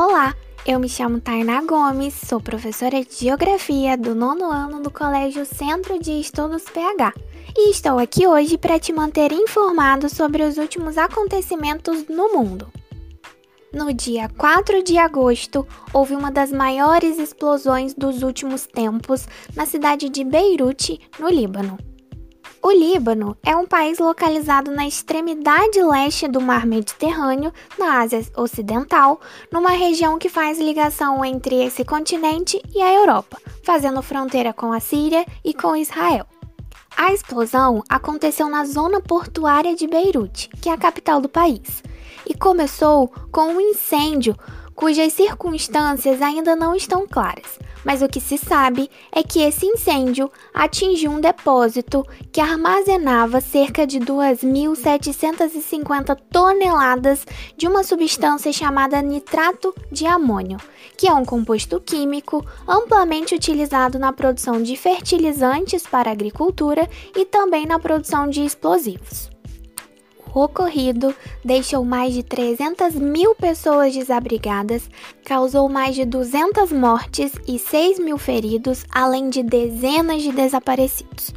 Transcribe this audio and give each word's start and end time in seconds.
Olá, 0.00 0.32
eu 0.64 0.78
me 0.78 0.88
chamo 0.88 1.20
Tainá 1.20 1.60
Gomes, 1.60 2.14
sou 2.14 2.40
professora 2.40 3.04
de 3.04 3.12
Geografia 3.16 3.96
do 3.96 4.14
nono 4.14 4.44
ano 4.44 4.80
do 4.80 4.92
Colégio 4.92 5.44
Centro 5.44 5.98
de 5.98 6.12
Estudos 6.20 6.62
PH 6.72 7.12
e 7.56 7.70
estou 7.72 7.98
aqui 7.98 8.24
hoje 8.24 8.56
para 8.56 8.78
te 8.78 8.92
manter 8.92 9.32
informado 9.32 10.08
sobre 10.08 10.44
os 10.44 10.56
últimos 10.56 10.96
acontecimentos 10.96 12.06
no 12.06 12.32
mundo. 12.32 12.68
No 13.74 13.92
dia 13.92 14.30
4 14.38 14.84
de 14.84 14.96
agosto, 14.98 15.66
houve 15.92 16.14
uma 16.14 16.30
das 16.30 16.52
maiores 16.52 17.18
explosões 17.18 17.92
dos 17.92 18.22
últimos 18.22 18.68
tempos 18.68 19.26
na 19.56 19.66
cidade 19.66 20.08
de 20.08 20.22
Beirute, 20.22 21.00
no 21.18 21.28
Líbano. 21.28 21.76
O 22.60 22.72
Líbano 22.72 23.36
é 23.44 23.56
um 23.56 23.66
país 23.66 23.98
localizado 23.98 24.70
na 24.70 24.86
extremidade 24.86 25.80
leste 25.82 26.26
do 26.26 26.40
Mar 26.40 26.66
Mediterrâneo, 26.66 27.52
na 27.78 28.00
Ásia 28.00 28.20
Ocidental, 28.36 29.20
numa 29.50 29.70
região 29.70 30.18
que 30.18 30.28
faz 30.28 30.58
ligação 30.58 31.24
entre 31.24 31.64
esse 31.64 31.84
continente 31.84 32.60
e 32.74 32.82
a 32.82 32.92
Europa, 32.92 33.38
fazendo 33.62 34.02
fronteira 34.02 34.52
com 34.52 34.72
a 34.72 34.80
Síria 34.80 35.24
e 35.44 35.54
com 35.54 35.76
Israel. 35.76 36.26
A 36.96 37.12
explosão 37.12 37.82
aconteceu 37.88 38.48
na 38.48 38.64
zona 38.64 39.00
portuária 39.00 39.76
de 39.76 39.86
Beirute, 39.86 40.48
que 40.60 40.68
é 40.68 40.72
a 40.72 40.78
capital 40.78 41.20
do 41.20 41.28
país, 41.28 41.82
e 42.26 42.34
começou 42.34 43.08
com 43.30 43.54
um 43.54 43.60
incêndio 43.60 44.34
cujas 44.78 45.12
circunstâncias 45.12 46.22
ainda 46.22 46.54
não 46.54 46.72
estão 46.72 47.04
claras, 47.04 47.58
mas 47.84 48.00
o 48.00 48.08
que 48.08 48.20
se 48.20 48.38
sabe 48.38 48.88
é 49.10 49.24
que 49.24 49.42
esse 49.42 49.66
incêndio 49.66 50.30
atingiu 50.54 51.10
um 51.10 51.20
depósito 51.20 52.06
que 52.30 52.40
armazenava 52.40 53.40
cerca 53.40 53.84
de 53.84 53.98
2.750 53.98 56.16
toneladas 56.30 57.26
de 57.56 57.66
uma 57.66 57.82
substância 57.82 58.52
chamada 58.52 59.02
nitrato 59.02 59.74
de 59.90 60.06
amônio, 60.06 60.58
que 60.96 61.08
é 61.08 61.12
um 61.12 61.24
composto 61.24 61.80
químico 61.80 62.46
amplamente 62.68 63.34
utilizado 63.34 63.98
na 63.98 64.12
produção 64.12 64.62
de 64.62 64.76
fertilizantes 64.76 65.88
para 65.88 66.12
agricultura 66.12 66.88
e 67.16 67.24
também 67.24 67.66
na 67.66 67.80
produção 67.80 68.30
de 68.30 68.44
explosivos. 68.44 69.37
Ocorrido 70.34 71.14
deixou 71.44 71.84
mais 71.84 72.14
de 72.14 72.22
300 72.22 72.94
mil 72.94 73.34
pessoas 73.34 73.94
desabrigadas, 73.94 74.88
causou 75.24 75.68
mais 75.68 75.94
de 75.94 76.04
200 76.04 76.72
mortes 76.72 77.32
e 77.46 77.58
6 77.58 77.98
mil 77.98 78.18
feridos, 78.18 78.84
além 78.90 79.30
de 79.30 79.42
dezenas 79.42 80.22
de 80.22 80.32
desaparecidos. 80.32 81.32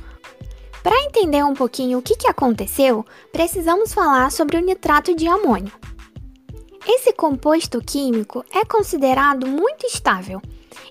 Para 0.84 1.00
entender 1.04 1.44
um 1.44 1.54
pouquinho 1.54 2.00
o 2.00 2.02
que, 2.02 2.16
que 2.16 2.28
aconteceu, 2.28 3.06
precisamos 3.32 3.94
falar 3.94 4.32
sobre 4.32 4.58
o 4.58 4.62
nitrato 4.62 5.16
de 5.16 5.28
amônio. 5.28 5.72
Esse 6.86 7.14
composto 7.14 7.80
químico 7.80 8.44
é 8.52 8.66
considerado 8.66 9.46
muito 9.46 9.86
estável. 9.86 10.42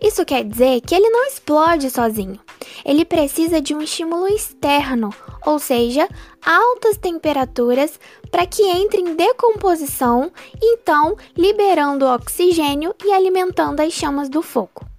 Isso 0.00 0.24
quer 0.24 0.44
dizer 0.44 0.80
que 0.82 0.94
ele 0.94 1.10
não 1.10 1.26
explode 1.26 1.90
sozinho. 1.90 2.38
Ele 2.84 3.04
precisa 3.04 3.60
de 3.60 3.74
um 3.74 3.82
estímulo 3.82 4.28
externo, 4.28 5.12
ou 5.44 5.58
seja, 5.58 6.08
altas 6.44 6.96
temperaturas 6.96 7.98
para 8.30 8.46
que 8.46 8.62
entre 8.62 9.00
em 9.00 9.14
decomposição, 9.14 10.30
então 10.62 11.16
liberando 11.36 12.06
oxigênio 12.06 12.94
e 13.04 13.12
alimentando 13.12 13.80
as 13.80 13.92
chamas 13.92 14.28
do 14.28 14.42
fogo. 14.42 14.90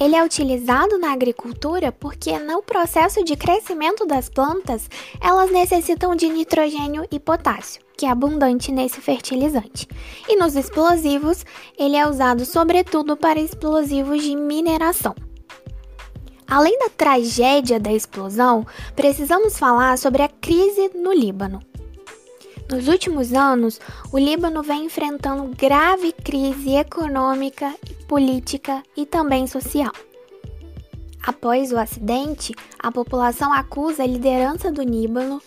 Ele 0.00 0.14
é 0.14 0.24
utilizado 0.24 0.96
na 0.96 1.12
agricultura 1.12 1.90
porque 1.90 2.38
no 2.38 2.62
processo 2.62 3.24
de 3.24 3.34
crescimento 3.36 4.06
das 4.06 4.28
plantas, 4.28 4.88
elas 5.20 5.50
necessitam 5.50 6.14
de 6.14 6.28
nitrogênio 6.28 7.04
e 7.10 7.18
potássio, 7.18 7.82
que 7.96 8.06
é 8.06 8.08
abundante 8.08 8.70
nesse 8.70 9.00
fertilizante. 9.00 9.88
E 10.28 10.36
nos 10.36 10.54
explosivos, 10.54 11.44
ele 11.76 11.96
é 11.96 12.08
usado 12.08 12.44
sobretudo 12.44 13.16
para 13.16 13.40
explosivos 13.40 14.22
de 14.22 14.36
mineração. 14.36 15.16
Além 16.48 16.78
da 16.78 16.88
tragédia 16.88 17.78
da 17.78 17.92
explosão, 17.92 18.66
precisamos 18.96 19.58
falar 19.58 19.98
sobre 19.98 20.22
a 20.22 20.28
crise 20.28 20.90
no 20.94 21.12
Líbano. 21.12 21.60
Nos 22.70 22.88
últimos 22.88 23.34
anos, 23.34 23.78
o 24.10 24.18
Líbano 24.18 24.62
vem 24.62 24.86
enfrentando 24.86 25.54
grave 25.54 26.10
crise 26.10 26.74
econômica, 26.74 27.74
política 28.08 28.82
e 28.96 29.04
também 29.04 29.46
social. 29.46 29.92
Após 31.22 31.70
o 31.70 31.78
acidente, 31.78 32.54
a 32.78 32.90
população 32.90 33.52
acusa 33.52 34.02
a 34.02 34.06
liderança 34.06 34.72
do 34.72 34.82
Líbano 34.82 35.42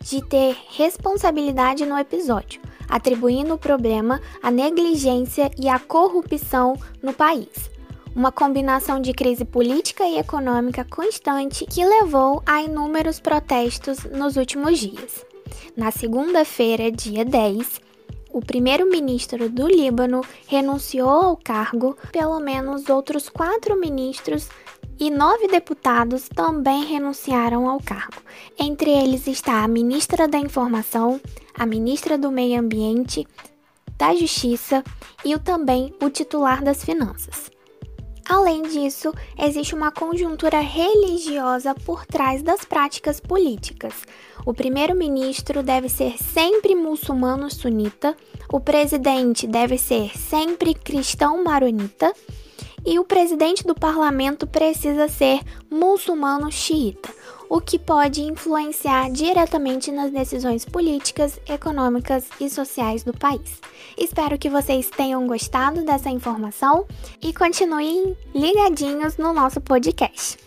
de 0.00 0.24
ter 0.24 0.56
responsabilidade 0.70 1.84
no 1.84 1.98
episódio, 1.98 2.60
atribuindo 2.88 3.54
o 3.54 3.58
problema 3.58 4.20
à 4.40 4.48
negligência 4.48 5.50
e 5.58 5.68
à 5.68 5.80
corrupção 5.80 6.74
no 7.02 7.12
país 7.12 7.75
uma 8.16 8.32
combinação 8.32 8.98
de 8.98 9.12
crise 9.12 9.44
política 9.44 10.02
e 10.06 10.16
econômica 10.16 10.82
constante 10.84 11.66
que 11.66 11.84
levou 11.84 12.42
a 12.46 12.62
inúmeros 12.62 13.20
protestos 13.20 14.04
nos 14.04 14.36
últimos 14.36 14.78
dias. 14.78 15.26
Na 15.76 15.90
segunda-feira, 15.90 16.90
dia 16.90 17.26
10, 17.26 17.78
o 18.32 18.40
primeiro-ministro 18.40 19.50
do 19.50 19.68
Líbano 19.68 20.22
renunciou 20.46 21.10
ao 21.10 21.36
cargo, 21.36 21.94
pelo 22.10 22.40
menos 22.40 22.88
outros 22.88 23.28
quatro 23.28 23.78
ministros 23.78 24.48
e 24.98 25.10
nove 25.10 25.46
deputados 25.46 26.26
também 26.26 26.86
renunciaram 26.86 27.68
ao 27.68 27.78
cargo. 27.78 28.22
Entre 28.58 28.90
eles 28.90 29.26
está 29.26 29.62
a 29.62 29.68
ministra 29.68 30.26
da 30.26 30.38
Informação, 30.38 31.20
a 31.52 31.66
ministra 31.66 32.16
do 32.16 32.30
Meio 32.30 32.58
Ambiente, 32.58 33.28
da 33.98 34.14
Justiça 34.14 34.82
e 35.22 35.34
o, 35.34 35.38
também 35.38 35.92
o 36.00 36.08
titular 36.08 36.64
das 36.64 36.82
Finanças. 36.82 37.54
Além 38.28 38.62
disso, 38.62 39.12
existe 39.38 39.74
uma 39.74 39.92
conjuntura 39.92 40.58
religiosa 40.58 41.74
por 41.74 42.04
trás 42.04 42.42
das 42.42 42.64
práticas 42.64 43.20
políticas. 43.20 43.94
O 44.44 44.52
primeiro-ministro 44.52 45.62
deve 45.62 45.88
ser 45.88 46.16
sempre 46.18 46.74
muçulmano 46.74 47.48
sunita, 47.48 48.16
o 48.52 48.58
presidente 48.58 49.46
deve 49.46 49.78
ser 49.78 50.16
sempre 50.18 50.74
cristão 50.74 51.44
maronita 51.44 52.12
e 52.86 52.98
o 52.98 53.04
presidente 53.04 53.64
do 53.64 53.74
parlamento 53.74 54.46
precisa 54.46 55.08
ser 55.08 55.40
muçulmano 55.68 56.50
xiita 56.50 57.12
o 57.48 57.60
que 57.60 57.78
pode 57.78 58.22
influenciar 58.22 59.10
diretamente 59.10 59.92
nas 59.92 60.10
decisões 60.10 60.64
políticas, 60.64 61.38
econômicas 61.48 62.24
e 62.40 62.50
sociais 62.50 63.04
do 63.04 63.12
país. 63.12 63.60
Espero 63.96 64.38
que 64.38 64.50
vocês 64.50 64.90
tenham 64.90 65.26
gostado 65.26 65.84
dessa 65.84 66.10
informação 66.10 66.86
e 67.22 67.32
continuem 67.32 68.16
ligadinhos 68.34 69.16
no 69.16 69.32
nosso 69.32 69.60
podcast. 69.60 70.45